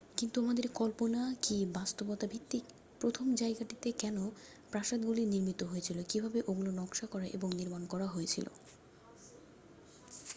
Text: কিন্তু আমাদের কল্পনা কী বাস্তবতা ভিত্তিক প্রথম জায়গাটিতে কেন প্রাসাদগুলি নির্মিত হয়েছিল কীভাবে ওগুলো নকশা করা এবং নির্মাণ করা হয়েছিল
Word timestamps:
কিন্তু 0.17 0.37
আমাদের 0.43 0.65
কল্পনা 0.79 1.21
কী 1.41 1.57
বাস্তবতা 1.73 2.25
ভিত্তিক 2.27 2.63
প্রথম 3.01 3.25
জায়গাটিতে 3.35 3.89
কেন 4.01 4.17
প্রাসাদগুলি 4.71 5.23
নির্মিত 5.25 5.61
হয়েছিল 5.63 5.97
কীভাবে 6.11 6.39
ওগুলো 6.47 6.71
নকশা 6.79 7.05
করা 7.07 7.25
এবং 7.37 7.49
নির্মাণ 7.59 7.83
করা 7.91 8.07
হয়েছিল 8.07 8.45